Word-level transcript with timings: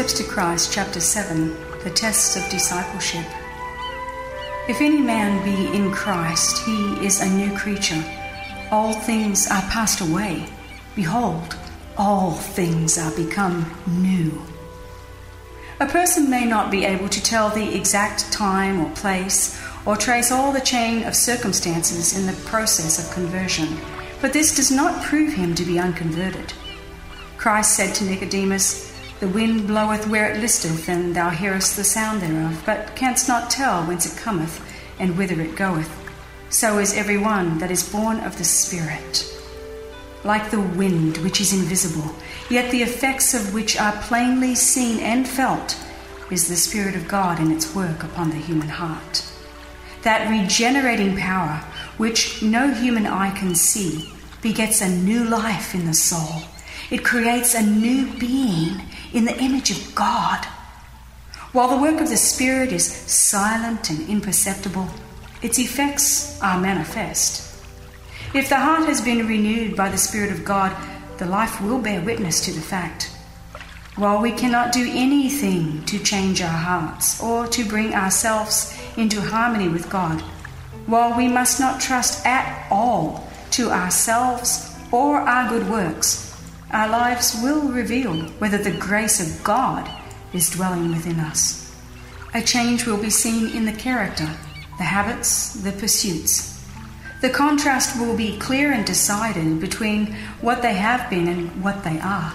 Steps 0.00 0.14
to 0.14 0.24
Christ, 0.24 0.72
chapter 0.72 0.98
7 0.98 1.54
The 1.84 1.90
Tests 1.90 2.34
of 2.34 2.50
Discipleship. 2.50 3.26
If 4.66 4.80
any 4.80 4.96
man 4.96 5.44
be 5.44 5.76
in 5.76 5.92
Christ, 5.92 6.64
he 6.64 7.04
is 7.04 7.20
a 7.20 7.28
new 7.28 7.54
creature. 7.54 8.02
All 8.70 8.94
things 8.94 9.46
are 9.50 9.60
passed 9.68 10.00
away. 10.00 10.46
Behold, 10.96 11.54
all 11.98 12.30
things 12.30 12.96
are 12.96 13.14
become 13.14 13.70
new. 13.86 14.40
A 15.80 15.86
person 15.86 16.30
may 16.30 16.46
not 16.46 16.70
be 16.70 16.86
able 16.86 17.10
to 17.10 17.22
tell 17.22 17.50
the 17.50 17.76
exact 17.76 18.32
time 18.32 18.80
or 18.80 18.90
place 18.92 19.60
or 19.84 19.98
trace 19.98 20.32
all 20.32 20.50
the 20.50 20.62
chain 20.62 21.04
of 21.04 21.14
circumstances 21.14 22.18
in 22.18 22.24
the 22.24 22.42
process 22.48 22.98
of 22.98 23.12
conversion, 23.12 23.76
but 24.22 24.32
this 24.32 24.56
does 24.56 24.70
not 24.70 25.04
prove 25.04 25.34
him 25.34 25.54
to 25.56 25.62
be 25.62 25.78
unconverted. 25.78 26.54
Christ 27.36 27.76
said 27.76 27.94
to 27.96 28.04
Nicodemus, 28.04 28.89
The 29.20 29.28
wind 29.28 29.66
bloweth 29.66 30.08
where 30.08 30.32
it 30.32 30.40
listeth, 30.40 30.88
and 30.88 31.14
thou 31.14 31.28
hearest 31.28 31.76
the 31.76 31.84
sound 31.84 32.22
thereof, 32.22 32.62
but 32.64 32.96
canst 32.96 33.28
not 33.28 33.50
tell 33.50 33.84
whence 33.84 34.06
it 34.10 34.18
cometh 34.18 34.64
and 34.98 35.18
whither 35.18 35.38
it 35.42 35.56
goeth. 35.56 35.90
So 36.48 36.78
is 36.78 36.96
every 36.96 37.18
one 37.18 37.58
that 37.58 37.70
is 37.70 37.92
born 37.92 38.20
of 38.20 38.38
the 38.38 38.44
Spirit. 38.44 39.30
Like 40.24 40.50
the 40.50 40.62
wind 40.62 41.18
which 41.18 41.38
is 41.38 41.52
invisible, 41.52 42.14
yet 42.48 42.70
the 42.70 42.82
effects 42.82 43.34
of 43.34 43.52
which 43.52 43.78
are 43.78 43.92
plainly 43.92 44.54
seen 44.54 45.00
and 45.00 45.28
felt, 45.28 45.78
is 46.30 46.48
the 46.48 46.56
Spirit 46.56 46.96
of 46.96 47.06
God 47.06 47.38
in 47.40 47.50
its 47.50 47.74
work 47.74 48.02
upon 48.02 48.30
the 48.30 48.36
human 48.36 48.70
heart. 48.70 49.22
That 50.02 50.30
regenerating 50.30 51.18
power, 51.18 51.62
which 51.98 52.42
no 52.42 52.72
human 52.72 53.06
eye 53.06 53.36
can 53.36 53.54
see, 53.54 54.14
begets 54.40 54.80
a 54.80 54.88
new 54.88 55.24
life 55.24 55.74
in 55.74 55.84
the 55.84 55.92
soul. 55.92 56.42
It 56.90 57.04
creates 57.04 57.54
a 57.54 57.62
new 57.62 58.12
being 58.18 58.82
in 59.12 59.24
the 59.24 59.40
image 59.40 59.70
of 59.70 59.94
God. 59.94 60.44
While 61.52 61.68
the 61.68 61.82
work 61.82 62.00
of 62.00 62.08
the 62.08 62.16
Spirit 62.16 62.72
is 62.72 62.86
silent 62.86 63.90
and 63.90 64.08
imperceptible, 64.08 64.88
its 65.40 65.58
effects 65.58 66.40
are 66.42 66.60
manifest. 66.60 67.46
If 68.34 68.48
the 68.48 68.58
heart 68.58 68.86
has 68.86 69.00
been 69.00 69.26
renewed 69.26 69.76
by 69.76 69.88
the 69.88 69.98
Spirit 69.98 70.32
of 70.32 70.44
God, 70.44 70.76
the 71.18 71.26
life 71.26 71.60
will 71.60 71.80
bear 71.80 72.00
witness 72.00 72.40
to 72.44 72.52
the 72.52 72.60
fact. 72.60 73.10
While 73.96 74.20
we 74.20 74.32
cannot 74.32 74.72
do 74.72 74.88
anything 74.88 75.84
to 75.84 75.98
change 75.98 76.40
our 76.40 76.48
hearts 76.48 77.20
or 77.22 77.46
to 77.48 77.64
bring 77.64 77.94
ourselves 77.94 78.76
into 78.96 79.20
harmony 79.20 79.68
with 79.68 79.90
God, 79.90 80.20
while 80.86 81.16
we 81.16 81.28
must 81.28 81.60
not 81.60 81.80
trust 81.80 82.24
at 82.26 82.66
all 82.70 83.28
to 83.52 83.70
ourselves 83.70 84.74
or 84.90 85.18
our 85.18 85.48
good 85.48 85.68
works, 85.68 86.29
our 86.72 86.88
lives 86.88 87.36
will 87.42 87.68
reveal 87.68 88.14
whether 88.38 88.58
the 88.58 88.78
grace 88.78 89.20
of 89.20 89.42
God 89.42 89.90
is 90.32 90.50
dwelling 90.50 90.90
within 90.90 91.18
us. 91.18 91.74
A 92.32 92.40
change 92.40 92.86
will 92.86 93.00
be 93.00 93.10
seen 93.10 93.56
in 93.56 93.64
the 93.64 93.72
character, 93.72 94.30
the 94.78 94.84
habits, 94.84 95.54
the 95.54 95.72
pursuits. 95.72 96.64
The 97.20 97.30
contrast 97.30 98.00
will 98.00 98.16
be 98.16 98.38
clear 98.38 98.72
and 98.72 98.86
decided 98.86 99.60
between 99.60 100.14
what 100.40 100.62
they 100.62 100.74
have 100.74 101.10
been 101.10 101.26
and 101.26 101.62
what 101.62 101.82
they 101.82 101.98
are. 102.00 102.32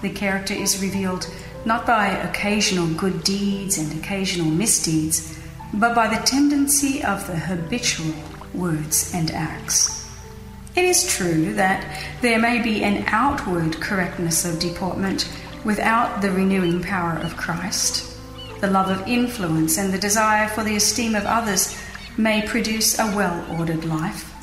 The 0.00 0.10
character 0.10 0.54
is 0.54 0.80
revealed 0.80 1.26
not 1.64 1.84
by 1.86 2.06
occasional 2.06 2.86
good 2.94 3.24
deeds 3.24 3.78
and 3.78 3.92
occasional 3.98 4.46
misdeeds, 4.46 5.36
but 5.74 5.94
by 5.94 6.06
the 6.06 6.24
tendency 6.24 7.02
of 7.02 7.26
the 7.26 7.36
habitual 7.36 8.14
words 8.54 9.12
and 9.12 9.30
acts. 9.32 9.95
It 10.76 10.84
is 10.84 11.06
true 11.06 11.54
that 11.54 11.86
there 12.20 12.38
may 12.38 12.60
be 12.62 12.84
an 12.84 13.04
outward 13.06 13.80
correctness 13.80 14.44
of 14.44 14.58
deportment 14.58 15.26
without 15.64 16.20
the 16.20 16.30
renewing 16.30 16.82
power 16.82 17.18
of 17.18 17.38
Christ. 17.38 18.14
The 18.60 18.70
love 18.70 18.90
of 18.90 19.08
influence 19.08 19.78
and 19.78 19.90
the 19.90 19.98
desire 19.98 20.48
for 20.48 20.62
the 20.62 20.76
esteem 20.76 21.14
of 21.14 21.24
others 21.24 21.74
may 22.18 22.46
produce 22.46 22.98
a 22.98 23.06
well 23.16 23.58
ordered 23.58 23.86
life. 23.86 24.34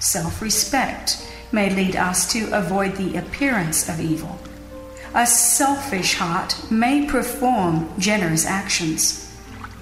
Self 0.00 0.40
respect 0.40 1.30
may 1.52 1.68
lead 1.68 1.96
us 1.96 2.32
to 2.32 2.50
avoid 2.56 2.96
the 2.96 3.16
appearance 3.18 3.90
of 3.90 4.00
evil. 4.00 4.38
A 5.14 5.26
selfish 5.26 6.14
heart 6.14 6.56
may 6.70 7.06
perform 7.06 7.90
generous 7.98 8.46
actions. 8.46 9.36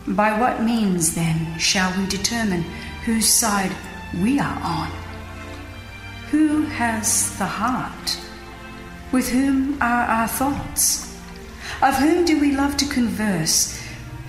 By 0.08 0.36
what 0.38 0.64
means, 0.64 1.14
then, 1.14 1.56
shall 1.58 1.96
we 1.96 2.06
determine 2.08 2.62
whose 3.04 3.28
side 3.28 3.70
we 4.20 4.40
are 4.40 4.60
on? 4.62 5.05
Who 6.30 6.62
has 6.62 7.36
the 7.38 7.46
heart? 7.46 8.18
With 9.12 9.28
whom 9.28 9.80
are 9.80 10.04
our 10.04 10.28
thoughts? 10.28 11.16
Of 11.80 11.94
whom 11.94 12.24
do 12.24 12.40
we 12.40 12.52
love 12.52 12.76
to 12.78 12.86
converse? 12.86 13.80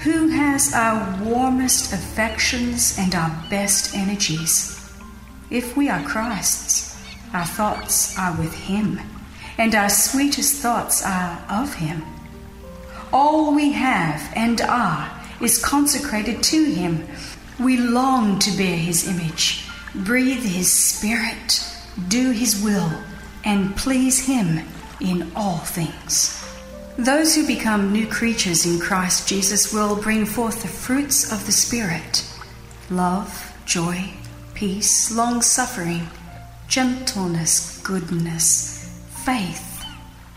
Who 0.02 0.28
has 0.28 0.74
our 0.76 1.24
warmest 1.24 1.92
affections 1.94 2.98
and 3.00 3.16
our 3.16 3.32
best 3.50 3.96
energies? 3.96 4.94
If 5.50 5.76
we 5.76 5.90
are 5.90 6.04
Christ's, 6.04 6.96
our 7.34 7.46
thoughts 7.46 8.18
are 8.18 8.38
with 8.38 8.54
Him, 8.54 9.00
and 9.58 9.74
our 9.74 9.90
sweetest 9.90 10.62
thoughts 10.62 11.04
are 11.04 11.44
of 11.50 11.74
Him. 11.74 12.04
All 13.12 13.56
we 13.56 13.72
have 13.72 14.32
and 14.36 14.62
are 14.62 15.10
is 15.42 15.64
consecrated 15.64 16.44
to 16.44 16.64
Him. 16.64 17.08
We 17.60 17.78
long 17.78 18.38
to 18.40 18.56
bear 18.56 18.78
His 18.78 19.08
image, 19.08 19.66
breathe 19.96 20.44
His 20.44 20.72
Spirit, 20.72 21.64
do 22.08 22.32
His 22.32 22.62
will, 22.62 22.92
and 23.44 23.76
please 23.76 24.26
Him 24.26 24.66
in 25.00 25.32
all 25.36 25.58
things. 25.58 26.44
Those 26.98 27.36
who 27.36 27.46
become 27.46 27.92
new 27.92 28.08
creatures 28.08 28.66
in 28.66 28.80
Christ 28.80 29.28
Jesus 29.28 29.72
will 29.72 29.96
bring 30.02 30.26
forth 30.26 30.64
the 30.64 30.68
fruits 30.68 31.32
of 31.32 31.46
the 31.46 31.52
Spirit 31.52 32.24
love, 32.90 33.54
joy, 33.66 34.12
peace, 34.54 35.12
long 35.12 35.42
suffering, 35.42 36.08
gentleness, 36.68 37.82
goodness, 37.84 39.00
faith, 39.26 39.86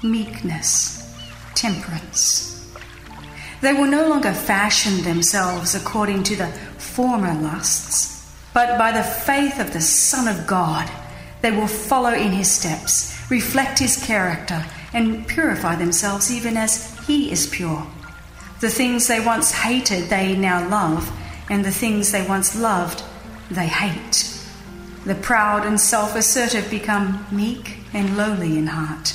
meekness, 0.03 1.15
temperance. 1.55 2.51
They 3.61 3.73
will 3.73 3.91
no 3.91 4.09
longer 4.09 4.33
fashion 4.33 5.03
themselves 5.03 5.75
according 5.75 6.25
to 6.25 6.37
the 6.37 6.49
former 6.79 7.35
lusts, 7.35 8.35
but 8.53 8.79
by 8.79 8.93
the 8.93 9.03
faith 9.03 9.61
of 9.61 9.73
the 9.73 9.81
Son 9.81 10.29
of 10.29 10.47
God, 10.47 10.91
they 11.43 11.51
will 11.51 11.67
follow 11.67 12.13
in 12.13 12.33
his 12.33 12.51
steps, 12.51 13.19
reflect 13.31 13.79
his 13.79 14.03
character, 14.05 14.65
and 14.93 15.27
purify 15.27 15.77
themselves 15.77 16.31
even 16.31 16.57
as 16.57 16.99
he 17.07 17.31
is 17.31 17.47
pure. 17.47 17.87
The 18.61 18.69
things 18.69 19.09
they 19.09 19.25
once 19.25 19.53
hated, 19.53 20.11
they 20.11 20.37
now 20.37 20.69
love, 20.69 21.11
and 21.49 21.65
the 21.65 21.71
things 21.71 22.13
they 22.13 22.27
once 22.27 22.55
loved, 22.55 23.03
they 23.51 23.67
hate. 23.67 24.37
The 25.07 25.15
proud 25.15 25.65
and 25.65 25.81
self 25.81 26.15
assertive 26.15 26.71
become 26.71 27.27
meek 27.33 27.79
and 27.95 28.17
lowly 28.17 28.59
in 28.59 28.67
heart. 28.67 29.15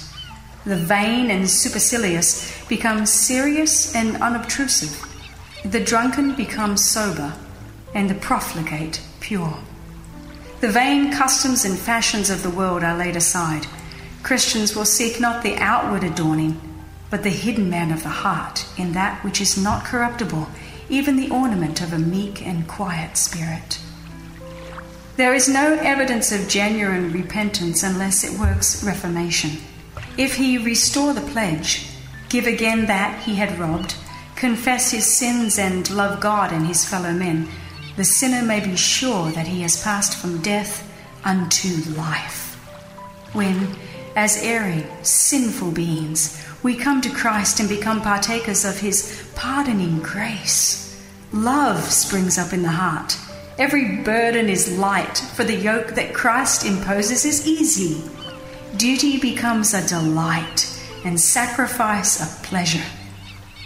The 0.65 0.75
vain 0.75 1.29
and 1.29 1.47
supercilious 1.47 2.65
become 2.67 3.05
serious 3.05 3.95
and 3.95 4.17
unobtrusive. 4.17 4.99
The 5.63 5.79
drunken 5.79 6.33
become 6.35 6.75
sober, 6.75 7.33
and 7.93 8.09
the 8.09 8.15
profligate 8.15 9.01
pure. 9.19 9.59
The 10.61 10.69
vain 10.69 11.11
customs 11.11 11.66
and 11.66 11.77
fashions 11.77 12.29
of 12.29 12.41
the 12.41 12.49
world 12.49 12.83
are 12.83 12.97
laid 12.97 13.16
aside. 13.16 13.67
Christians 14.23 14.75
will 14.75 14.85
seek 14.85 15.19
not 15.19 15.43
the 15.43 15.57
outward 15.57 16.03
adorning, 16.03 16.59
but 17.09 17.23
the 17.23 17.29
hidden 17.29 17.69
man 17.69 17.91
of 17.91 18.03
the 18.03 18.09
heart 18.09 18.66
in 18.78 18.93
that 18.93 19.23
which 19.23 19.41
is 19.41 19.61
not 19.61 19.85
corruptible, 19.85 20.47
even 20.90 21.17
the 21.17 21.29
ornament 21.29 21.81
of 21.81 21.93
a 21.93 21.99
meek 21.99 22.46
and 22.46 22.67
quiet 22.67 23.17
spirit. 23.17 23.79
There 25.17 25.34
is 25.34 25.47
no 25.47 25.75
evidence 25.75 26.31
of 26.31 26.49
genuine 26.49 27.11
repentance 27.11 27.84
unless 27.84 28.23
it 28.23 28.40
works 28.40 28.84
reformation. 28.84 29.52
If 30.17 30.35
he 30.35 30.57
restore 30.57 31.13
the 31.13 31.22
pledge, 31.22 31.87
give 32.29 32.47
again 32.47 32.85
that 32.87 33.23
he 33.23 33.35
had 33.35 33.59
robbed, 33.59 33.96
confess 34.35 34.91
his 34.91 35.05
sins, 35.05 35.57
and 35.59 35.90
love 35.90 36.19
God 36.19 36.52
and 36.52 36.66
his 36.66 36.85
fellow 36.85 37.13
men, 37.13 37.47
the 37.95 38.03
sinner 38.03 38.45
may 38.45 38.59
be 38.59 38.75
sure 38.75 39.31
that 39.31 39.47
he 39.47 39.61
has 39.61 39.81
passed 39.81 40.17
from 40.17 40.41
death 40.41 40.91
unto 41.23 41.69
life. 41.91 42.55
When, 43.33 43.75
as 44.15 44.41
erring, 44.43 44.85
sinful 45.01 45.71
beings, 45.71 46.41
we 46.63 46.75
come 46.75 47.01
to 47.01 47.09
Christ 47.09 47.59
and 47.59 47.69
become 47.69 48.01
partakers 48.01 48.65
of 48.65 48.79
his 48.79 49.29
pardoning 49.35 49.99
grace, 49.99 51.03
love 51.31 51.83
springs 51.83 52.37
up 52.37 52.53
in 52.53 52.63
the 52.63 52.69
heart. 52.69 53.17
Every 53.57 53.97
burden 53.97 54.49
is 54.49 54.77
light, 54.77 55.17
for 55.17 55.43
the 55.43 55.55
yoke 55.55 55.95
that 55.95 56.13
Christ 56.13 56.65
imposes 56.65 57.23
is 57.23 57.47
easy. 57.47 58.03
Duty 58.77 59.19
becomes 59.19 59.73
a 59.73 59.87
delight, 59.87 60.71
and 61.05 61.19
sacrifice 61.19 62.19
a 62.19 62.43
pleasure. 62.45 62.83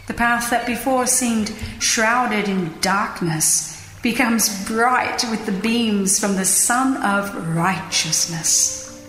The 0.07 0.13
path 0.13 0.49
that 0.49 0.67
before 0.67 1.07
seemed 1.07 1.53
shrouded 1.79 2.47
in 2.47 2.79
darkness 2.81 3.78
becomes 4.01 4.65
bright 4.65 5.25
with 5.29 5.45
the 5.45 5.51
beams 5.51 6.19
from 6.19 6.35
the 6.35 6.45
Sun 6.45 6.97
of 7.03 7.55
Righteousness. 7.55 9.05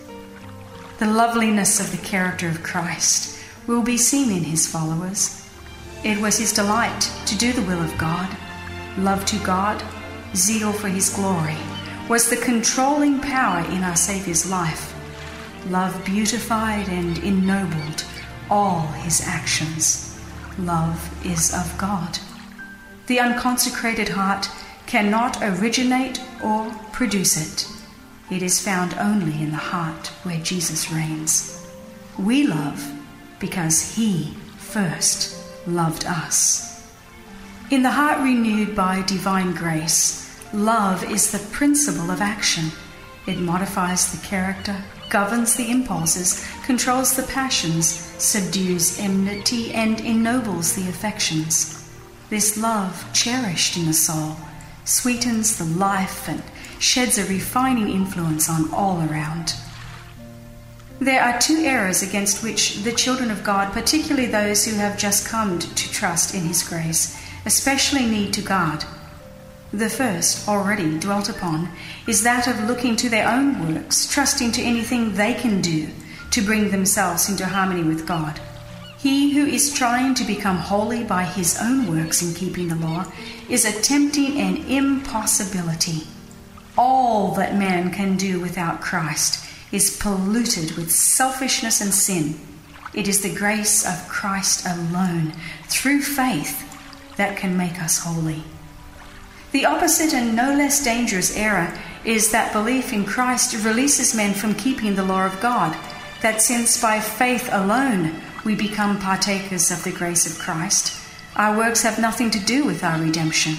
The 0.99 1.07
loveliness 1.07 1.79
of 1.79 1.91
the 1.91 2.05
character 2.05 2.49
of 2.49 2.61
Christ 2.61 3.39
will 3.67 3.81
be 3.81 3.97
seen 3.97 4.29
in 4.31 4.43
his 4.43 4.67
followers. 4.67 5.47
It 6.03 6.19
was 6.19 6.37
his 6.37 6.51
delight 6.51 7.09
to 7.27 7.37
do 7.37 7.53
the 7.53 7.61
will 7.61 7.81
of 7.81 7.97
God. 7.97 8.29
Love 8.97 9.25
to 9.27 9.37
God, 9.45 9.81
zeal 10.35 10.73
for 10.73 10.89
his 10.89 11.09
glory, 11.09 11.57
was 12.09 12.29
the 12.29 12.35
controlling 12.35 13.21
power 13.21 13.65
in 13.71 13.83
our 13.83 13.95
Saviour's 13.95 14.49
life. 14.49 14.93
Love 15.69 16.03
beautified 16.03 16.89
and 16.89 17.17
ennobled 17.19 18.03
all 18.49 18.87
his 18.87 19.21
actions. 19.25 20.19
Love 20.59 21.25
is 21.25 21.53
of 21.53 21.77
God. 21.77 22.19
The 23.07 23.19
unconsecrated 23.19 24.09
heart 24.09 24.49
cannot 24.91 25.41
originate 25.41 26.21
or 26.43 26.69
produce 26.91 27.37
it. 27.37 27.65
It 28.29 28.43
is 28.43 28.59
found 28.59 28.93
only 28.95 29.41
in 29.41 29.51
the 29.51 29.65
heart 29.71 30.07
where 30.23 30.43
Jesus 30.43 30.91
reigns. 30.91 31.65
We 32.19 32.45
love 32.45 32.91
because 33.39 33.95
he 33.95 34.33
first 34.57 35.33
loved 35.65 36.05
us. 36.05 36.91
In 37.69 37.83
the 37.83 37.91
heart 37.91 38.19
renewed 38.19 38.75
by 38.75 39.01
divine 39.03 39.53
grace, 39.53 40.43
love 40.53 41.09
is 41.09 41.31
the 41.31 41.47
principle 41.55 42.11
of 42.11 42.19
action. 42.19 42.65
It 43.25 43.39
modifies 43.39 44.11
the 44.11 44.27
character, 44.27 44.75
governs 45.09 45.55
the 45.55 45.71
impulses, 45.71 46.45
controls 46.65 47.15
the 47.15 47.23
passions, 47.31 47.87
subdues 47.87 48.99
enmity, 48.99 49.73
and 49.73 50.01
ennobles 50.01 50.75
the 50.75 50.89
affections. 50.89 51.89
This 52.29 52.57
love, 52.57 53.07
cherished 53.13 53.77
in 53.77 53.85
the 53.85 53.93
soul, 53.93 54.35
sweetens 54.85 55.57
the 55.57 55.65
life 55.65 56.27
and 56.27 56.43
sheds 56.79 57.17
a 57.17 57.25
refining 57.25 57.89
influence 57.89 58.49
on 58.49 58.71
all 58.73 59.01
around. 59.09 59.53
There 60.99 61.23
are 61.23 61.39
two 61.39 61.63
errors 61.63 62.03
against 62.03 62.43
which 62.43 62.83
the 62.83 62.91
children 62.91 63.31
of 63.31 63.43
God, 63.43 63.73
particularly 63.73 64.27
those 64.27 64.65
who 64.65 64.75
have 64.75 64.97
just 64.97 65.27
come 65.27 65.57
to 65.57 65.91
trust 65.91 66.35
in 66.35 66.41
His 66.41 66.67
grace, 66.67 67.19
especially 67.45 68.05
need 68.05 68.33
to 68.33 68.41
guard. 68.41 68.85
The 69.73 69.89
first, 69.89 70.47
already 70.47 70.99
dwelt 70.99 71.29
upon, 71.29 71.69
is 72.05 72.23
that 72.23 72.47
of 72.47 72.67
looking 72.67 72.95
to 72.97 73.09
their 73.09 73.27
own 73.27 73.73
works, 73.73 74.05
trusting 74.11 74.51
to 74.51 74.61
anything 74.61 75.13
they 75.13 75.33
can 75.33 75.61
do 75.61 75.89
to 76.31 76.41
bring 76.41 76.71
themselves 76.71 77.29
into 77.29 77.45
harmony 77.45 77.83
with 77.83 78.05
God. 78.05 78.39
He 79.01 79.31
who 79.31 79.47
is 79.47 79.73
trying 79.73 80.13
to 80.15 80.23
become 80.23 80.57
holy 80.57 81.03
by 81.03 81.23
his 81.23 81.57
own 81.59 81.87
works 81.87 82.21
in 82.21 82.35
keeping 82.35 82.67
the 82.67 82.75
law 82.75 83.11
is 83.49 83.65
attempting 83.65 84.39
an 84.39 84.57
impossibility. 84.67 86.05
All 86.77 87.31
that 87.31 87.55
man 87.55 87.91
can 87.91 88.15
do 88.15 88.39
without 88.39 88.79
Christ 88.79 89.43
is 89.71 89.97
polluted 89.97 90.77
with 90.77 90.91
selfishness 90.91 91.81
and 91.81 91.91
sin. 91.91 92.39
It 92.93 93.07
is 93.07 93.23
the 93.23 93.33
grace 93.33 93.87
of 93.87 94.07
Christ 94.07 94.67
alone, 94.67 95.33
through 95.67 96.03
faith, 96.03 96.67
that 97.17 97.37
can 97.37 97.57
make 97.57 97.81
us 97.81 98.03
holy. 98.03 98.43
The 99.51 99.65
opposite 99.65 100.13
and 100.13 100.35
no 100.35 100.53
less 100.53 100.83
dangerous 100.83 101.35
error 101.35 101.75
is 102.05 102.31
that 102.31 102.53
belief 102.53 102.93
in 102.93 103.05
Christ 103.05 103.65
releases 103.65 104.13
men 104.13 104.35
from 104.35 104.53
keeping 104.53 104.93
the 104.93 105.03
law 105.03 105.25
of 105.25 105.41
God, 105.41 105.75
that 106.21 106.39
since 106.39 106.79
by 106.79 106.99
faith 106.99 107.49
alone 107.51 108.21
we 108.43 108.55
become 108.55 108.99
partakers 108.99 109.71
of 109.71 109.83
the 109.83 109.91
grace 109.91 110.25
of 110.25 110.39
Christ. 110.39 110.99
Our 111.35 111.57
works 111.57 111.83
have 111.83 111.99
nothing 111.99 112.31
to 112.31 112.39
do 112.39 112.65
with 112.65 112.83
our 112.83 112.99
redemption. 112.99 113.55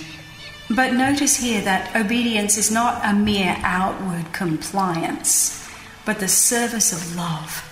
But 0.70 0.94
notice 0.94 1.36
here 1.36 1.60
that 1.62 1.94
obedience 1.94 2.56
is 2.56 2.70
not 2.70 3.04
a 3.04 3.12
mere 3.12 3.56
outward 3.60 4.32
compliance, 4.32 5.68
but 6.04 6.18
the 6.18 6.28
service 6.28 6.92
of 6.92 7.16
love. 7.16 7.68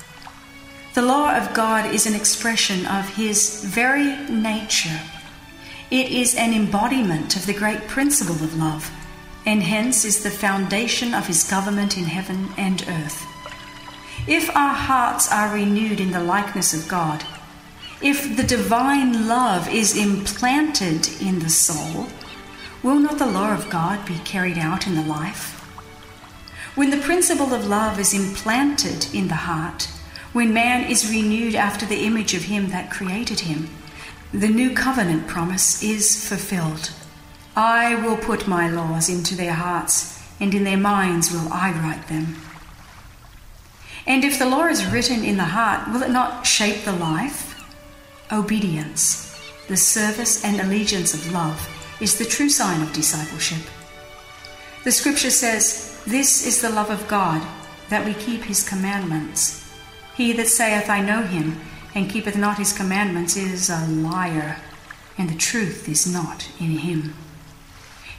The 0.94 1.02
law 1.02 1.36
of 1.36 1.54
God 1.54 1.94
is 1.94 2.06
an 2.06 2.14
expression 2.14 2.86
of 2.86 3.16
His 3.16 3.64
very 3.64 4.16
nature. 4.28 5.00
It 5.90 6.10
is 6.10 6.34
an 6.34 6.52
embodiment 6.52 7.36
of 7.36 7.46
the 7.46 7.54
great 7.54 7.86
principle 7.88 8.34
of 8.36 8.56
love, 8.56 8.90
and 9.46 9.62
hence 9.62 10.04
is 10.04 10.22
the 10.22 10.30
foundation 10.30 11.14
of 11.14 11.26
His 11.26 11.48
government 11.48 11.96
in 11.96 12.04
heaven 12.04 12.48
and 12.56 12.84
earth. 12.88 13.24
If 14.26 14.54
our 14.54 14.74
hearts 14.74 15.32
are 15.32 15.54
renewed 15.54 15.98
in 15.98 16.10
the 16.10 16.22
likeness 16.22 16.74
of 16.74 16.88
God, 16.88 17.24
if 18.02 18.36
the 18.36 18.42
divine 18.42 19.26
love 19.26 19.68
is 19.68 19.96
implanted 19.96 21.08
in 21.20 21.38
the 21.38 21.48
soul, 21.48 22.08
will 22.82 22.98
not 22.98 23.18
the 23.18 23.26
law 23.26 23.54
of 23.54 23.70
God 23.70 24.04
be 24.06 24.18
carried 24.18 24.58
out 24.58 24.86
in 24.86 24.94
the 24.94 25.02
life? 25.02 25.56
When 26.74 26.90
the 26.90 26.98
principle 26.98 27.54
of 27.54 27.66
love 27.66 27.98
is 27.98 28.14
implanted 28.14 29.06
in 29.14 29.28
the 29.28 29.34
heart, 29.34 29.88
when 30.32 30.54
man 30.54 30.88
is 30.88 31.10
renewed 31.10 31.54
after 31.54 31.84
the 31.86 32.04
image 32.04 32.34
of 32.34 32.44
him 32.44 32.68
that 32.68 32.90
created 32.90 33.40
him, 33.40 33.70
the 34.32 34.48
new 34.48 34.74
covenant 34.74 35.26
promise 35.26 35.82
is 35.82 36.28
fulfilled. 36.28 36.90
I 37.56 37.96
will 37.96 38.16
put 38.16 38.46
my 38.46 38.70
laws 38.70 39.08
into 39.08 39.34
their 39.34 39.54
hearts, 39.54 40.22
and 40.38 40.54
in 40.54 40.64
their 40.64 40.76
minds 40.76 41.32
will 41.32 41.52
I 41.52 41.72
write 41.72 42.06
them. 42.08 42.36
And 44.06 44.24
if 44.24 44.38
the 44.38 44.48
law 44.48 44.66
is 44.66 44.86
written 44.86 45.24
in 45.24 45.36
the 45.36 45.44
heart, 45.44 45.88
will 45.92 46.02
it 46.02 46.10
not 46.10 46.46
shape 46.46 46.84
the 46.84 46.92
life? 46.92 47.46
Obedience, 48.32 49.38
the 49.68 49.76
service 49.76 50.44
and 50.44 50.60
allegiance 50.60 51.14
of 51.14 51.32
love, 51.32 51.68
is 52.00 52.18
the 52.18 52.24
true 52.24 52.48
sign 52.48 52.80
of 52.82 52.92
discipleship. 52.92 53.62
The 54.84 54.92
scripture 54.92 55.30
says, 55.30 56.02
This 56.06 56.46
is 56.46 56.62
the 56.62 56.70
love 56.70 56.90
of 56.90 57.06
God, 57.08 57.46
that 57.90 58.04
we 58.06 58.14
keep 58.14 58.42
his 58.42 58.66
commandments. 58.66 59.68
He 60.16 60.32
that 60.32 60.48
saith, 60.48 60.88
I 60.88 61.02
know 61.02 61.22
him, 61.22 61.60
and 61.94 62.08
keepeth 62.08 62.36
not 62.36 62.58
his 62.58 62.72
commandments, 62.72 63.36
is 63.36 63.68
a 63.68 63.86
liar, 63.86 64.56
and 65.18 65.28
the 65.28 65.36
truth 65.36 65.88
is 65.88 66.10
not 66.10 66.48
in 66.58 66.78
him. 66.78 67.14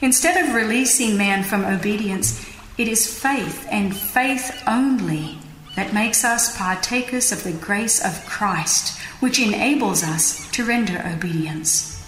Instead 0.01 0.43
of 0.43 0.55
releasing 0.55 1.17
man 1.17 1.43
from 1.43 1.65
obedience, 1.65 2.47
it 2.77 2.87
is 2.87 3.19
faith 3.19 3.67
and 3.69 3.95
faith 3.95 4.63
only 4.67 5.37
that 5.75 5.93
makes 5.93 6.23
us 6.23 6.57
partakers 6.57 7.31
of 7.31 7.43
the 7.43 7.53
grace 7.53 8.03
of 8.03 8.25
Christ, 8.25 8.99
which 9.19 9.39
enables 9.39 10.03
us 10.03 10.49
to 10.51 10.65
render 10.65 11.01
obedience. 11.05 12.05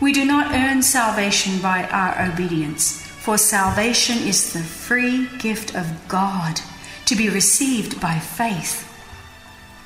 We 0.00 0.12
do 0.12 0.24
not 0.24 0.54
earn 0.54 0.82
salvation 0.82 1.60
by 1.60 1.84
our 1.84 2.30
obedience, 2.32 3.00
for 3.02 3.36
salvation 3.36 4.16
is 4.18 4.52
the 4.52 4.60
free 4.60 5.28
gift 5.38 5.74
of 5.74 6.08
God 6.08 6.60
to 7.04 7.16
be 7.16 7.28
received 7.28 8.00
by 8.00 8.18
faith. 8.18 8.86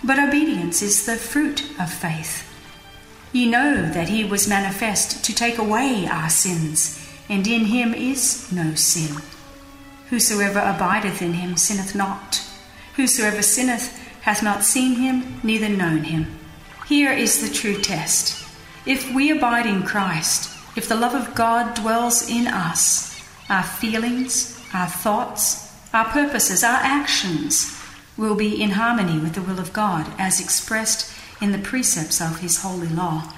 But 0.04 0.18
obedience 0.18 0.82
is 0.82 1.06
the 1.06 1.16
fruit 1.16 1.62
of 1.80 1.92
faith. 1.92 2.50
Ye 3.32 3.48
know 3.48 3.90
that 3.90 4.08
he 4.08 4.22
was 4.22 4.46
manifest 4.46 5.24
to 5.24 5.34
take 5.34 5.58
away 5.58 6.06
our 6.06 6.30
sins, 6.30 7.00
and 7.28 7.46
in 7.46 7.64
him 7.64 7.94
is 7.94 8.52
no 8.52 8.74
sin. 8.74 9.16
Whosoever 10.10 10.60
abideth 10.60 11.20
in 11.20 11.32
him 11.32 11.56
sinneth 11.56 11.96
not. 11.96 12.43
Whosoever 12.96 13.42
sinneth 13.42 13.98
hath 14.22 14.42
not 14.42 14.64
seen 14.64 14.94
him, 14.94 15.40
neither 15.42 15.68
known 15.68 16.04
him. 16.04 16.38
Here 16.86 17.12
is 17.12 17.40
the 17.40 17.52
true 17.52 17.80
test. 17.80 18.46
If 18.86 19.12
we 19.14 19.30
abide 19.30 19.66
in 19.66 19.82
Christ, 19.82 20.50
if 20.76 20.88
the 20.88 20.96
love 20.96 21.14
of 21.14 21.34
God 21.34 21.74
dwells 21.74 22.28
in 22.28 22.46
us, 22.46 23.22
our 23.48 23.62
feelings, 23.62 24.60
our 24.72 24.86
thoughts, 24.86 25.72
our 25.92 26.04
purposes, 26.04 26.62
our 26.62 26.80
actions 26.82 27.80
will 28.16 28.34
be 28.34 28.62
in 28.62 28.70
harmony 28.70 29.18
with 29.18 29.34
the 29.34 29.42
will 29.42 29.58
of 29.58 29.72
God 29.72 30.12
as 30.18 30.40
expressed 30.40 31.12
in 31.40 31.52
the 31.52 31.58
precepts 31.58 32.20
of 32.20 32.40
his 32.40 32.62
holy 32.62 32.88
law. 32.88 33.32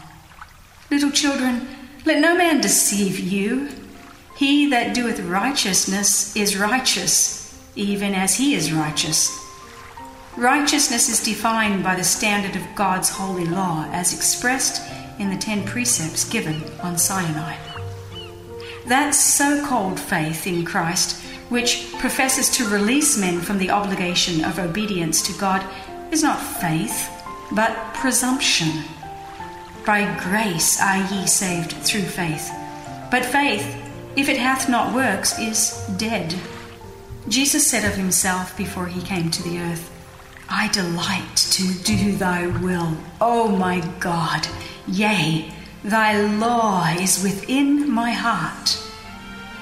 Little 0.90 1.10
children, 1.10 1.68
let 2.04 2.20
no 2.20 2.36
man 2.36 2.60
deceive 2.60 3.18
you. 3.18 3.68
He 4.36 4.68
that 4.70 4.94
doeth 4.94 5.20
righteousness 5.20 6.36
is 6.36 6.56
righteous, 6.56 7.58
even 7.74 8.14
as 8.14 8.36
he 8.36 8.54
is 8.54 8.72
righteous. 8.72 9.45
Righteousness 10.36 11.08
is 11.08 11.24
defined 11.24 11.82
by 11.82 11.94
the 11.96 12.04
standard 12.04 12.56
of 12.56 12.74
God's 12.74 13.08
holy 13.08 13.46
law 13.46 13.88
as 13.90 14.12
expressed 14.12 14.82
in 15.18 15.30
the 15.30 15.36
ten 15.36 15.64
precepts 15.64 16.28
given 16.28 16.62
on 16.80 16.98
Sinai. 16.98 17.56
That 18.86 19.14
so 19.14 19.64
called 19.66 19.98
faith 19.98 20.46
in 20.46 20.66
Christ, 20.66 21.22
which 21.48 21.90
professes 22.00 22.50
to 22.50 22.68
release 22.68 23.16
men 23.18 23.40
from 23.40 23.56
the 23.56 23.70
obligation 23.70 24.44
of 24.44 24.58
obedience 24.58 25.22
to 25.22 25.40
God, 25.40 25.66
is 26.12 26.22
not 26.22 26.38
faith, 26.38 27.10
but 27.52 27.94
presumption. 27.94 28.84
By 29.86 30.04
grace 30.22 30.82
are 30.82 30.98
ye 31.14 31.26
saved 31.26 31.72
through 31.72 32.02
faith. 32.02 32.50
But 33.10 33.24
faith, 33.24 33.74
if 34.16 34.28
it 34.28 34.36
hath 34.36 34.68
not 34.68 34.94
works, 34.94 35.38
is 35.38 35.82
dead. 35.96 36.34
Jesus 37.26 37.66
said 37.66 37.86
of 37.86 37.96
himself 37.96 38.54
before 38.56 38.86
he 38.86 39.00
came 39.00 39.30
to 39.30 39.42
the 39.42 39.58
earth, 39.60 39.95
I 40.48 40.68
delight 40.68 41.36
to 41.36 41.74
do 41.82 42.16
thy 42.16 42.46
will, 42.46 42.96
O 43.20 43.48
my 43.48 43.80
God. 43.98 44.46
Yea, 44.86 45.50
thy 45.82 46.20
law 46.20 46.86
is 46.98 47.22
within 47.22 47.90
my 47.90 48.12
heart. 48.12 48.80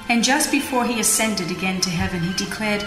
And 0.09 0.23
just 0.23 0.51
before 0.51 0.85
he 0.85 0.99
ascended 0.99 1.49
again 1.49 1.81
to 1.81 1.89
heaven, 1.89 2.19
he 2.19 2.33
declared, 2.33 2.83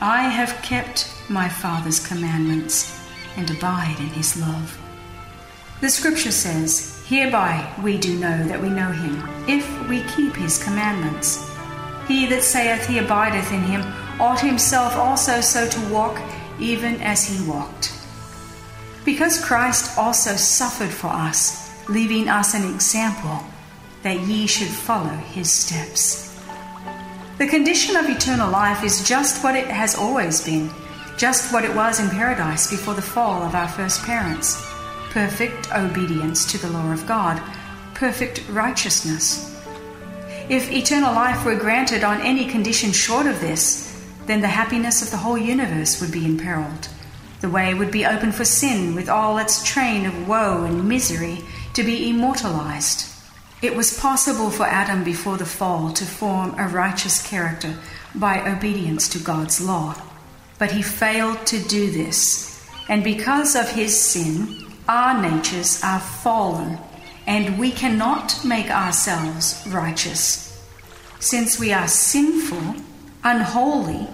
I 0.00 0.22
have 0.22 0.62
kept 0.62 1.10
my 1.28 1.48
Father's 1.48 2.06
commandments 2.06 3.00
and 3.36 3.50
abide 3.50 3.98
in 3.98 4.08
his 4.08 4.38
love. 4.40 4.78
The 5.80 5.88
scripture 5.88 6.32
says, 6.32 7.02
Hereby 7.06 7.72
we 7.82 7.96
do 7.96 8.18
know 8.18 8.44
that 8.44 8.60
we 8.60 8.68
know 8.68 8.90
him, 8.90 9.26
if 9.48 9.88
we 9.88 10.02
keep 10.14 10.36
his 10.36 10.62
commandments. 10.62 11.48
He 12.06 12.26
that 12.26 12.42
saith 12.42 12.86
he 12.86 12.98
abideth 12.98 13.50
in 13.52 13.62
him 13.62 13.82
ought 14.20 14.40
himself 14.40 14.94
also 14.96 15.40
so 15.40 15.66
to 15.68 15.80
walk, 15.88 16.20
even 16.60 17.00
as 17.00 17.24
he 17.26 17.48
walked. 17.48 17.92
Because 19.04 19.44
Christ 19.44 19.98
also 19.98 20.36
suffered 20.36 20.90
for 20.90 21.08
us, 21.08 21.88
leaving 21.88 22.28
us 22.28 22.54
an 22.54 22.64
example 22.72 23.40
that 24.02 24.20
ye 24.20 24.46
should 24.46 24.68
follow 24.68 25.16
his 25.34 25.50
steps. 25.50 26.38
The 27.38 27.46
condition 27.46 27.96
of 27.96 28.08
eternal 28.08 28.50
life 28.50 28.84
is 28.84 29.08
just 29.08 29.42
what 29.42 29.56
it 29.56 29.66
has 29.68 29.94
always 29.94 30.44
been, 30.44 30.70
just 31.16 31.52
what 31.52 31.64
it 31.64 31.74
was 31.74 32.00
in 32.00 32.10
paradise 32.10 32.70
before 32.70 32.94
the 32.94 33.02
fall 33.02 33.42
of 33.42 33.54
our 33.54 33.68
first 33.68 34.02
parents 34.02 34.70
perfect 35.10 35.72
obedience 35.72 36.44
to 36.52 36.58
the 36.58 36.70
law 36.70 36.92
of 36.92 37.04
God, 37.06 37.42
perfect 37.94 38.48
righteousness. 38.48 39.46
If 40.48 40.70
eternal 40.70 41.12
life 41.12 41.44
were 41.44 41.56
granted 41.56 42.04
on 42.04 42.20
any 42.22 42.46
condition 42.46 42.92
short 42.92 43.26
of 43.26 43.40
this, 43.40 43.89
then 44.30 44.40
the 44.42 44.48
happiness 44.48 45.02
of 45.02 45.10
the 45.10 45.16
whole 45.16 45.36
universe 45.36 46.00
would 46.00 46.12
be 46.12 46.24
imperiled. 46.24 46.88
The 47.40 47.50
way 47.50 47.74
would 47.74 47.90
be 47.90 48.06
open 48.06 48.30
for 48.30 48.44
sin, 48.44 48.94
with 48.94 49.08
all 49.08 49.38
its 49.38 49.64
train 49.64 50.06
of 50.06 50.28
woe 50.28 50.62
and 50.62 50.88
misery, 50.88 51.40
to 51.74 51.82
be 51.82 52.08
immortalized. 52.08 53.12
It 53.60 53.74
was 53.74 53.98
possible 53.98 54.50
for 54.50 54.66
Adam 54.66 55.02
before 55.02 55.36
the 55.36 55.44
fall 55.44 55.92
to 55.94 56.04
form 56.04 56.54
a 56.56 56.68
righteous 56.68 57.26
character 57.26 57.76
by 58.14 58.48
obedience 58.48 59.08
to 59.08 59.18
God's 59.18 59.60
law. 59.60 60.00
But 60.58 60.72
he 60.72 60.82
failed 60.82 61.44
to 61.48 61.58
do 61.58 61.90
this, 61.90 62.64
and 62.88 63.02
because 63.02 63.56
of 63.56 63.70
his 63.70 63.98
sin, 64.00 64.66
our 64.88 65.20
natures 65.20 65.82
are 65.82 66.00
fallen, 66.00 66.78
and 67.26 67.58
we 67.58 67.72
cannot 67.72 68.44
make 68.44 68.70
ourselves 68.70 69.60
righteous. 69.68 70.46
Since 71.18 71.58
we 71.58 71.72
are 71.72 71.88
sinful, 71.88 72.76
unholy, 73.24 74.08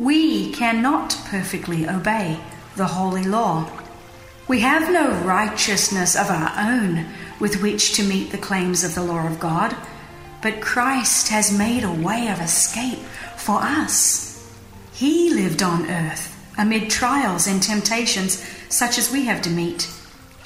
we 0.00 0.50
cannot 0.52 1.14
perfectly 1.26 1.86
obey 1.86 2.40
the 2.74 2.86
holy 2.86 3.22
law. 3.22 3.70
We 4.48 4.60
have 4.60 4.90
no 4.90 5.10
righteousness 5.24 6.16
of 6.16 6.30
our 6.30 6.54
own 6.56 7.06
with 7.38 7.60
which 7.60 7.92
to 7.94 8.02
meet 8.02 8.32
the 8.32 8.38
claims 8.38 8.82
of 8.82 8.94
the 8.94 9.02
law 9.02 9.26
of 9.26 9.38
God, 9.38 9.76
but 10.40 10.62
Christ 10.62 11.28
has 11.28 11.56
made 11.56 11.84
a 11.84 11.92
way 11.92 12.28
of 12.28 12.40
escape 12.40 13.00
for 13.36 13.58
us. 13.60 14.50
He 14.94 15.34
lived 15.34 15.62
on 15.62 15.90
earth 15.90 16.34
amid 16.56 16.88
trials 16.88 17.46
and 17.46 17.62
temptations 17.62 18.42
such 18.70 18.96
as 18.96 19.12
we 19.12 19.26
have 19.26 19.42
to 19.42 19.50
meet. 19.50 19.90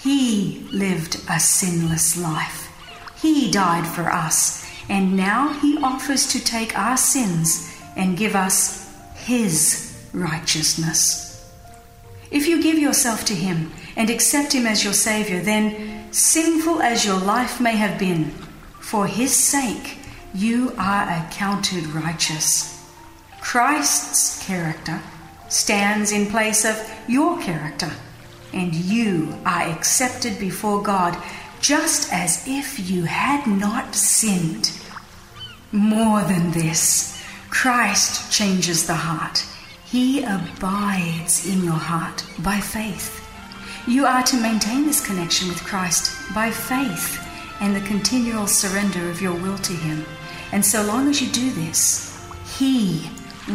He 0.00 0.66
lived 0.72 1.20
a 1.30 1.38
sinless 1.38 2.20
life. 2.20 2.72
He 3.22 3.52
died 3.52 3.86
for 3.86 4.10
us, 4.10 4.68
and 4.88 5.16
now 5.16 5.52
He 5.60 5.78
offers 5.78 6.26
to 6.32 6.44
take 6.44 6.76
our 6.76 6.96
sins 6.96 7.72
and 7.96 8.18
give 8.18 8.34
us 8.34 8.83
His 9.24 10.08
righteousness. 10.12 11.24
If 12.30 12.46
you 12.46 12.62
give 12.62 12.78
yourself 12.78 13.24
to 13.26 13.34
Him 13.34 13.72
and 13.96 14.10
accept 14.10 14.52
Him 14.52 14.66
as 14.66 14.84
your 14.84 14.92
Savior, 14.92 15.40
then, 15.40 16.12
sinful 16.12 16.82
as 16.82 17.04
your 17.04 17.18
life 17.18 17.60
may 17.60 17.76
have 17.76 17.98
been, 17.98 18.30
for 18.80 19.06
His 19.06 19.34
sake, 19.34 19.98
you 20.34 20.74
are 20.76 21.08
accounted 21.08 21.86
righteous. 21.86 22.70
Christ's 23.40 24.44
character 24.46 25.00
stands 25.48 26.12
in 26.12 26.26
place 26.26 26.64
of 26.64 26.76
your 27.08 27.40
character, 27.40 27.92
and 28.52 28.74
you 28.74 29.38
are 29.46 29.62
accepted 29.62 30.38
before 30.38 30.82
God 30.82 31.16
just 31.60 32.12
as 32.12 32.46
if 32.46 32.90
you 32.90 33.04
had 33.04 33.46
not 33.46 33.94
sinned. 33.94 34.70
More 35.72 36.22
than 36.22 36.50
this, 36.50 37.13
Christ 37.54 38.32
changes 38.32 38.84
the 38.86 38.94
heart. 38.94 39.46
He 39.86 40.24
abides 40.24 41.46
in 41.46 41.62
your 41.62 41.72
heart 41.72 42.24
by 42.40 42.58
faith. 42.58 43.24
You 43.86 44.04
are 44.06 44.24
to 44.24 44.36
maintain 44.36 44.84
this 44.84 45.06
connection 45.06 45.48
with 45.48 45.64
Christ 45.64 46.34
by 46.34 46.50
faith 46.50 47.18
and 47.60 47.74
the 47.74 47.86
continual 47.86 48.48
surrender 48.48 49.08
of 49.08 49.22
your 49.22 49.34
will 49.34 49.56
to 49.58 49.72
Him. 49.72 50.04
And 50.52 50.66
so 50.66 50.82
long 50.82 51.08
as 51.08 51.22
you 51.22 51.30
do 51.30 51.52
this, 51.52 52.20
He 52.58 53.08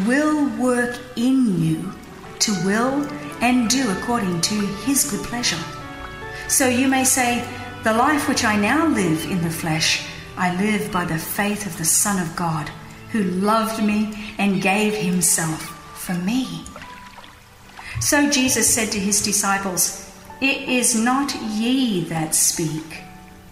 will 0.08 0.48
work 0.58 0.98
in 1.18 1.62
you 1.62 1.94
to 2.40 2.52
will 2.66 3.06
and 3.42 3.70
do 3.70 3.92
according 3.92 4.40
to 4.42 4.56
His 4.88 5.12
good 5.12 5.26
pleasure. 5.26 5.64
So 6.48 6.68
you 6.68 6.88
may 6.88 7.04
say, 7.04 7.46
The 7.84 7.94
life 7.94 8.30
which 8.30 8.46
I 8.46 8.56
now 8.56 8.88
live 8.88 9.26
in 9.26 9.42
the 9.42 9.52
flesh, 9.52 10.08
I 10.38 10.56
live 10.56 10.90
by 10.90 11.04
the 11.04 11.20
faith 11.20 11.66
of 11.66 11.78
the 11.78 11.86
Son 11.86 12.18
of 12.18 12.36
God, 12.36 12.72
who 13.12 13.24
loved 13.24 13.84
me 13.84 14.34
and 14.38 14.62
gave 14.62 14.94
Himself 14.96 15.62
for 15.98 16.14
me. 16.14 16.64
So 18.00 18.30
Jesus 18.30 18.74
said 18.74 18.92
to 18.94 19.00
his 19.00 19.22
disciples, 19.22 20.10
It 20.42 20.70
is 20.70 20.96
not 20.96 21.36
ye 21.36 22.06
that 22.06 22.34
speak, 22.34 23.04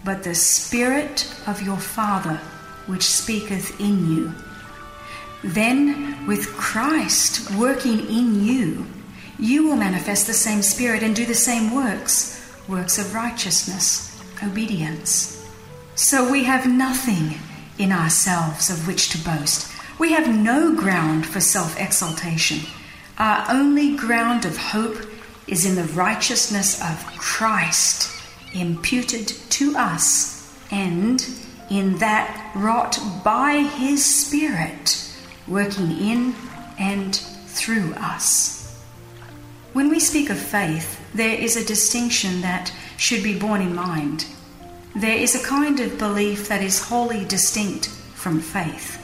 but 0.04 0.22
the 0.22 0.34
Spirit 0.34 1.32
of 1.46 1.62
your 1.62 1.76
Father 1.76 2.36
which 2.86 3.04
speaketh 3.04 3.78
in 3.78 4.10
you. 4.10 4.32
Then, 5.44 6.26
with 6.26 6.48
Christ 6.56 7.54
working 7.54 8.00
in 8.00 8.44
you, 8.44 8.86
you 9.38 9.68
will 9.68 9.76
manifest 9.76 10.26
the 10.26 10.32
same 10.32 10.62
Spirit 10.62 11.02
and 11.02 11.14
do 11.14 11.26
the 11.26 11.34
same 11.34 11.74
works 11.74 12.34
works 12.66 12.98
of 12.98 13.14
righteousness, 13.14 14.20
obedience. 14.42 15.48
So 15.94 16.30
we 16.30 16.44
have 16.44 16.66
nothing 16.66 17.34
in 17.78 17.92
ourselves 17.92 18.70
of 18.70 18.86
which 18.86 19.08
to 19.10 19.18
boast 19.18 19.72
we 19.98 20.12
have 20.12 20.32
no 20.32 20.74
ground 20.76 21.26
for 21.26 21.40
self 21.40 21.78
exaltation. 21.78 22.60
Our 23.18 23.46
only 23.50 23.96
ground 23.96 24.44
of 24.44 24.56
hope 24.56 24.98
is 25.48 25.66
in 25.66 25.74
the 25.74 25.92
righteousness 25.92 26.80
of 26.80 27.04
Christ 27.18 28.14
imputed 28.54 29.28
to 29.28 29.76
us 29.76 30.56
and 30.70 31.26
in 31.68 31.98
that 31.98 32.52
wrought 32.54 32.98
by 33.24 33.58
His 33.58 34.04
Spirit 34.04 35.04
working 35.48 35.90
in 35.90 36.34
and 36.78 37.16
through 37.16 37.92
us. 37.94 38.78
When 39.72 39.88
we 39.88 39.98
speak 39.98 40.30
of 40.30 40.38
faith, 40.38 41.00
there 41.12 41.36
is 41.36 41.56
a 41.56 41.66
distinction 41.66 42.40
that 42.42 42.72
should 42.96 43.22
be 43.22 43.38
borne 43.38 43.62
in 43.62 43.74
mind. 43.74 44.26
There 44.98 45.16
is 45.16 45.36
a 45.36 45.46
kind 45.46 45.78
of 45.78 45.96
belief 45.96 46.48
that 46.48 46.60
is 46.60 46.82
wholly 46.82 47.24
distinct 47.24 47.86
from 48.16 48.40
faith. 48.40 48.96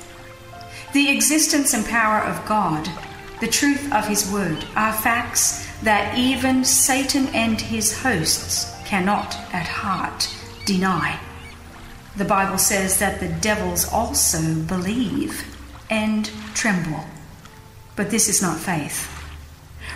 The 0.92 1.08
existence 1.08 1.72
and 1.72 1.86
power 1.86 2.20
of 2.20 2.44
God, 2.46 2.90
the 3.38 3.46
truth 3.46 3.92
of 3.92 4.08
His 4.08 4.28
Word, 4.32 4.64
are 4.74 4.92
facts 4.92 5.64
that 5.82 6.18
even 6.18 6.64
Satan 6.64 7.28
and 7.28 7.60
his 7.60 8.02
hosts 8.02 8.74
cannot 8.84 9.36
at 9.52 9.68
heart 9.68 10.28
deny. 10.64 11.20
The 12.16 12.24
Bible 12.24 12.58
says 12.58 12.98
that 12.98 13.20
the 13.20 13.28
devils 13.28 13.86
also 13.86 14.62
believe 14.62 15.44
and 15.90 16.28
tremble. 16.54 17.04
But 17.94 18.10
this 18.10 18.28
is 18.28 18.42
not 18.42 18.58
faith. 18.58 19.06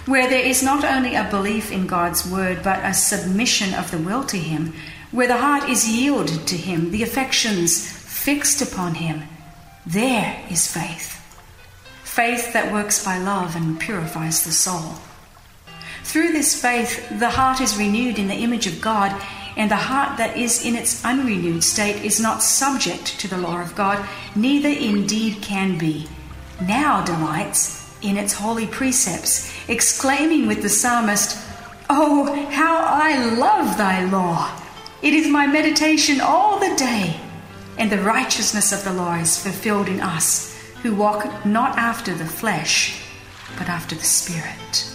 Where 0.07 0.29
there 0.29 0.45
is 0.45 0.63
not 0.63 0.85
only 0.85 1.17
a 1.17 1.29
belief 1.29 1.73
in 1.73 1.89
God's 1.89 2.25
word, 2.25 2.63
but 2.63 2.85
a 2.85 2.95
submission 2.95 3.75
of 3.75 3.91
the 3.91 3.99
will 3.99 4.23
to 4.25 4.39
Him, 4.39 4.75
where 5.11 5.29
the 5.29 5.39
heart 5.39 5.69
is 5.69 5.89
yielded 5.89 6.47
to 6.47 6.57
Him, 6.57 6.91
the 6.91 7.03
affections 7.03 7.87
fixed 7.89 8.61
upon 8.61 8.95
Him, 8.95 9.23
there 9.87 10.45
is 10.51 10.71
faith. 10.71 11.15
Faith 12.05 12.53
that 12.53 12.73
works 12.73 13.05
by 13.05 13.17
love 13.19 13.57
and 13.57 13.81
purifies 13.81 14.45
the 14.45 14.53
soul. 14.53 14.95
Through 16.05 16.33
this 16.33 16.61
faith, 16.61 17.09
the 17.19 17.31
heart 17.31 17.61
is 17.61 17.79
renewed 17.79 18.19
in 18.19 18.29
the 18.29 18.35
image 18.35 18.67
of 18.67 18.81
God, 18.81 19.15
and 19.57 19.71
the 19.71 19.77
heart 19.77 20.19
that 20.19 20.37
is 20.37 20.65
in 20.65 20.75
its 20.75 21.05
unrenewed 21.05 21.65
state 21.65 22.05
is 22.05 22.21
not 22.21 22.43
subject 22.43 23.19
to 23.21 23.29
the 23.29 23.39
law 23.39 23.61
of 23.61 23.75
God, 23.75 24.07
neither 24.35 24.69
indeed 24.69 25.43
can 25.43 25.79
be. 25.79 26.07
Now 26.61 27.05
delights 27.05 27.89
in 28.03 28.17
its 28.17 28.35
holy 28.35 28.67
precepts, 28.67 29.53
exclaiming 29.69 30.47
with 30.47 30.63
the 30.63 30.69
psalmist, 30.69 31.37
Oh, 31.91 32.33
how 32.51 32.79
I 32.79 33.35
love 33.35 33.79
thy 33.79 34.05
law! 34.05 34.58
It 35.01 35.15
is 35.15 35.29
my 35.29 35.47
meditation 35.47 36.21
all 36.21 36.59
the 36.59 36.75
day 36.77 37.21
and 37.79 37.91
the 37.91 38.03
righteousness 38.03 38.73
of 38.73 38.83
the 38.83 38.93
law 38.93 39.15
is 39.15 39.41
fulfilled 39.41 39.89
in 39.89 40.01
us 40.01 40.61
who 40.83 40.95
walk 40.95 41.47
not 41.47 41.79
after 41.79 42.13
the 42.13 42.27
flesh, 42.27 43.01
but 43.57 43.69
after 43.69 43.95
the 43.95 44.03
Spirit. 44.03 44.93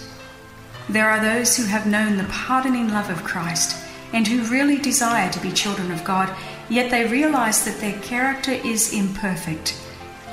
There 0.90 1.08
are 1.08 1.20
those 1.20 1.56
who 1.56 1.64
have 1.64 1.86
known 1.86 2.18
the 2.18 2.24
pardoning 2.24 2.90
love 2.90 3.08
of 3.08 3.24
Christ 3.24 3.82
and 4.12 4.28
who 4.28 4.52
really 4.52 4.76
desire 4.76 5.32
to 5.32 5.40
be 5.40 5.50
children 5.50 5.90
of 5.90 6.04
God, 6.04 6.34
yet 6.68 6.90
they 6.90 7.06
realize 7.06 7.64
that 7.64 7.80
their 7.80 7.98
character 8.00 8.52
is 8.52 8.92
imperfect, 8.92 9.74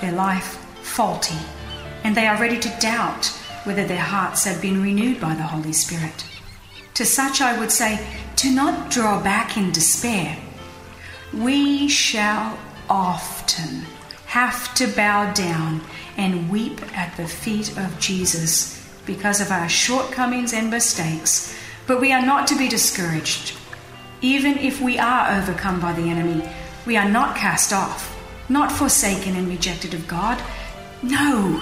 their 0.01 0.11
life 0.11 0.57
faulty, 0.81 1.37
and 2.03 2.15
they 2.15 2.27
are 2.27 2.39
ready 2.39 2.59
to 2.59 2.77
doubt 2.81 3.27
whether 3.63 3.87
their 3.87 3.97
hearts 3.97 4.43
have 4.43 4.61
been 4.61 4.83
renewed 4.83 5.21
by 5.21 5.33
the 5.33 5.43
Holy 5.43 5.71
Spirit. 5.71 6.25
To 6.95 7.05
such 7.05 7.39
I 7.39 7.57
would 7.57 7.71
say, 7.71 8.05
do 8.41 8.51
not 8.51 8.89
draw 8.89 9.21
back 9.21 9.55
in 9.55 9.71
despair. 9.71 10.35
We 11.31 11.87
shall 11.87 12.57
often 12.89 13.85
have 14.25 14.73
to 14.75 14.87
bow 14.87 15.31
down 15.33 15.81
and 16.17 16.49
weep 16.49 16.81
at 16.97 17.15
the 17.17 17.27
feet 17.27 17.77
of 17.77 17.99
Jesus 17.99 18.81
because 19.05 19.41
of 19.41 19.51
our 19.51 19.69
shortcomings 19.69 20.53
and 20.53 20.71
mistakes, 20.71 21.55
but 21.85 22.01
we 22.01 22.11
are 22.11 22.25
not 22.25 22.47
to 22.47 22.57
be 22.57 22.67
discouraged. 22.67 23.55
Even 24.21 24.57
if 24.57 24.81
we 24.81 24.97
are 24.97 25.37
overcome 25.37 25.79
by 25.79 25.93
the 25.93 26.09
enemy, 26.09 26.49
we 26.87 26.97
are 26.97 27.09
not 27.09 27.35
cast 27.35 27.71
off, 27.71 28.17
not 28.49 28.71
forsaken 28.71 29.35
and 29.35 29.49
rejected 29.49 29.93
of 29.93 30.07
God. 30.07 30.41
No, 31.03 31.61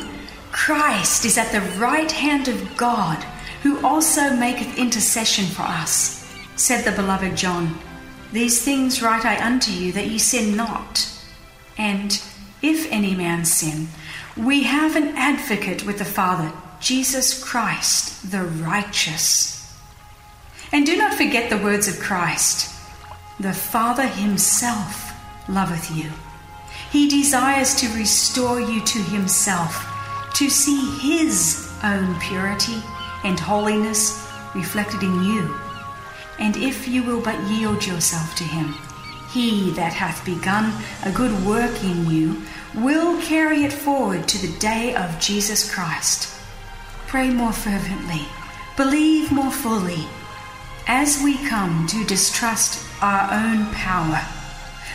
Christ 0.53 1.25
is 1.25 1.37
at 1.37 1.51
the 1.51 1.79
right 1.79 2.11
hand 2.11 2.47
of 2.47 2.77
God, 2.77 3.21
who 3.63 3.85
also 3.85 4.33
maketh 4.33 4.77
intercession 4.77 5.45
for 5.45 5.63
us. 5.63 6.18
Said 6.59 6.83
the 6.83 6.91
beloved 6.91 7.37
John, 7.37 7.79
These 8.33 8.61
things 8.61 9.01
write 9.01 9.23
I 9.23 9.41
unto 9.41 9.71
you, 9.71 9.93
that 9.93 10.07
ye 10.07 10.17
sin 10.17 10.57
not. 10.57 11.09
And 11.77 12.21
if 12.61 12.85
any 12.91 13.15
man 13.15 13.45
sin, 13.45 13.87
we 14.35 14.63
have 14.63 14.97
an 14.97 15.15
advocate 15.15 15.85
with 15.85 15.99
the 15.99 16.05
Father, 16.05 16.51
Jesus 16.81 17.41
Christ, 17.41 18.29
the 18.29 18.43
righteous. 18.43 19.73
And 20.73 20.85
do 20.85 20.97
not 20.97 21.13
forget 21.13 21.49
the 21.49 21.63
words 21.63 21.87
of 21.87 22.01
Christ 22.01 22.75
The 23.39 23.53
Father 23.53 24.05
Himself 24.05 25.13
loveth 25.47 25.89
you. 25.95 26.11
He 26.91 27.07
desires 27.07 27.73
to 27.75 27.97
restore 27.97 28.59
you 28.59 28.83
to 28.83 28.99
Himself, 28.99 29.87
to 30.33 30.49
see 30.49 30.99
His 30.99 31.71
own 31.85 32.19
purity 32.19 32.83
and 33.23 33.39
holiness 33.39 34.27
reflected 34.53 35.03
in 35.03 35.23
you. 35.23 35.57
And 36.39 36.55
if 36.55 36.87
you 36.87 37.03
will 37.03 37.21
but 37.21 37.39
yield 37.49 37.85
yourself 37.85 38.33
to 38.35 38.43
Him, 38.43 38.73
He 39.31 39.71
that 39.71 39.93
hath 39.93 40.25
begun 40.25 40.73
a 41.03 41.11
good 41.11 41.45
work 41.45 41.83
in 41.83 42.09
you 42.09 42.41
will 42.73 43.21
carry 43.21 43.63
it 43.63 43.73
forward 43.73 44.27
to 44.29 44.37
the 44.37 44.57
day 44.59 44.95
of 44.95 45.19
Jesus 45.19 45.71
Christ. 45.71 46.33
Pray 47.07 47.29
more 47.29 47.53
fervently, 47.53 48.25
believe 48.77 49.31
more 49.31 49.51
fully. 49.51 50.05
As 50.87 51.21
we 51.23 51.37
come 51.47 51.85
to 51.87 52.05
distrust 52.05 52.85
our 53.01 53.31
own 53.31 53.65
power, 53.73 54.21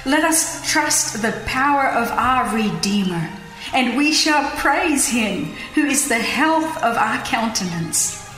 let 0.06 0.24
us 0.24 0.68
trust 0.70 1.22
the 1.22 1.40
power 1.46 1.88
of 1.88 2.10
our 2.10 2.54
Redeemer, 2.54 3.30
and 3.72 3.96
we 3.96 4.12
shall 4.12 4.50
praise 4.56 5.08
him 5.08 5.44
who 5.74 5.86
is 5.86 6.08
the 6.08 6.14
health 6.18 6.76
of 6.82 6.96
our 6.96 7.24
countenance. 7.24 8.28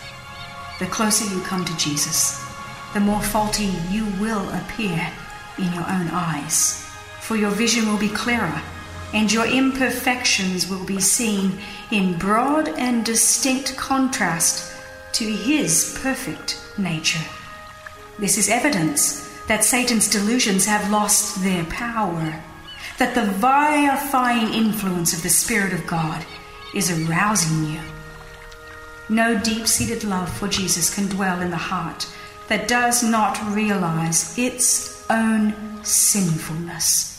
The 0.78 0.86
closer 0.86 1.24
you 1.34 1.40
come 1.42 1.64
to 1.64 1.76
Jesus, 1.76 2.45
the 2.94 3.00
more 3.00 3.22
faulty 3.22 3.72
you 3.90 4.06
will 4.20 4.48
appear 4.50 5.10
in 5.58 5.72
your 5.72 5.88
own 5.88 6.08
eyes, 6.12 6.86
for 7.20 7.36
your 7.36 7.50
vision 7.50 7.86
will 7.86 7.98
be 7.98 8.08
clearer 8.08 8.62
and 9.12 9.32
your 9.32 9.46
imperfections 9.46 10.68
will 10.68 10.84
be 10.84 11.00
seen 11.00 11.58
in 11.90 12.18
broad 12.18 12.68
and 12.70 13.04
distinct 13.04 13.76
contrast 13.76 14.72
to 15.12 15.24
his 15.24 15.98
perfect 16.02 16.60
nature. 16.76 17.24
This 18.18 18.36
is 18.36 18.48
evidence 18.48 19.22
that 19.46 19.64
Satan's 19.64 20.10
delusions 20.10 20.66
have 20.66 20.90
lost 20.90 21.42
their 21.42 21.64
power, 21.64 22.42
that 22.98 23.14
the 23.14 23.24
vivifying 23.24 24.52
influence 24.52 25.12
of 25.12 25.22
the 25.22 25.28
Spirit 25.28 25.72
of 25.72 25.86
God 25.86 26.24
is 26.74 26.90
arousing 26.90 27.72
you. 27.72 27.80
No 29.08 29.38
deep 29.38 29.66
seated 29.66 30.02
love 30.02 30.28
for 30.30 30.48
Jesus 30.48 30.92
can 30.92 31.06
dwell 31.06 31.40
in 31.40 31.50
the 31.50 31.56
heart 31.56 32.06
that 32.48 32.68
does 32.68 33.02
not 33.02 33.40
realize 33.54 34.38
its 34.38 35.04
own 35.10 35.54
sinfulness. 35.84 37.12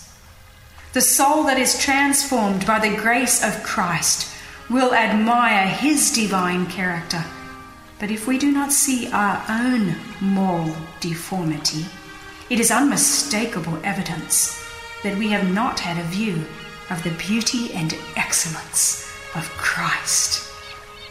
The 0.93 1.01
soul 1.01 1.43
that 1.43 1.59
is 1.59 1.79
transformed 1.79 2.65
by 2.65 2.79
the 2.79 2.95
grace 2.95 3.43
of 3.43 3.63
Christ 3.63 4.33
will 4.69 4.93
admire 4.93 5.67
his 5.67 6.11
divine 6.11 6.65
character. 6.67 7.23
But 7.99 8.11
if 8.11 8.27
we 8.27 8.37
do 8.37 8.51
not 8.51 8.71
see 8.71 9.11
our 9.11 9.43
own 9.49 9.95
moral 10.21 10.75
deformity, 10.99 11.85
it 12.49 12.59
is 12.59 12.71
unmistakable 12.71 13.79
evidence 13.83 14.63
that 15.03 15.17
we 15.17 15.29
have 15.29 15.51
not 15.53 15.79
had 15.79 15.97
a 15.97 16.07
view 16.07 16.43
of 16.89 17.03
the 17.03 17.11
beauty 17.11 17.73
and 17.73 17.93
excellence 18.15 19.11
of 19.35 19.49
Christ. 19.57 20.51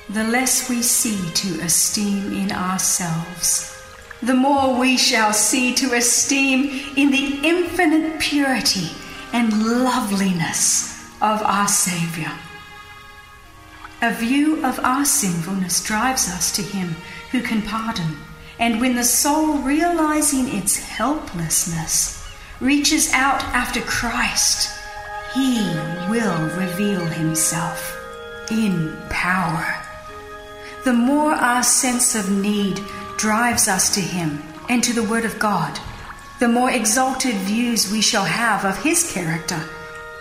The 0.08 0.24
less 0.24 0.70
we 0.70 0.82
see 0.82 1.30
to 1.32 1.60
esteem 1.62 2.32
in 2.32 2.52
ourselves, 2.52 3.75
the 4.22 4.34
more 4.34 4.78
we 4.78 4.96
shall 4.96 5.32
see 5.32 5.74
to 5.74 5.94
esteem 5.94 6.70
in 6.96 7.10
the 7.10 7.40
infinite 7.42 8.18
purity 8.20 8.88
and 9.32 9.66
loveliness 9.66 11.04
of 11.20 11.42
our 11.42 11.68
Saviour. 11.68 12.32
A 14.02 14.12
view 14.12 14.64
of 14.64 14.78
our 14.80 15.04
sinfulness 15.04 15.82
drives 15.84 16.28
us 16.28 16.54
to 16.56 16.62
Him 16.62 16.96
who 17.30 17.42
can 17.42 17.62
pardon, 17.62 18.16
and 18.58 18.80
when 18.80 18.94
the 18.94 19.04
soul, 19.04 19.58
realizing 19.58 20.48
its 20.48 20.76
helplessness, 20.76 22.26
reaches 22.60 23.12
out 23.12 23.42
after 23.44 23.80
Christ, 23.82 24.70
He 25.34 25.58
will 26.08 26.56
reveal 26.56 27.04
Himself 27.04 27.92
in 28.50 28.96
power. 29.10 29.82
The 30.84 30.92
more 30.92 31.32
our 31.32 31.62
sense 31.62 32.14
of 32.14 32.30
need 32.30 32.80
drives 33.16 33.68
us 33.68 33.94
to 33.94 34.00
Him 34.00 34.42
and 34.68 34.82
to 34.84 34.92
the 34.92 35.02
Word 35.02 35.24
of 35.24 35.38
God, 35.38 35.78
the 36.38 36.48
more 36.48 36.70
exalted 36.70 37.34
views 37.34 37.90
we 37.90 38.00
shall 38.00 38.24
have 38.24 38.64
of 38.64 38.82
His 38.82 39.10
character, 39.12 39.60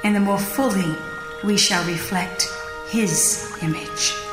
and 0.04 0.16
the 0.16 0.20
more 0.20 0.40
fully 0.40 0.96
we 1.44 1.58
shall 1.58 1.86
reflect 1.86 2.48
His 2.90 3.58
image. 3.62 4.25